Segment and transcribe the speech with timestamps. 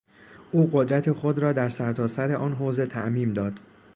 [0.51, 3.53] او قدرت خود را در سرتاسر آن حوزه تعمیم داد.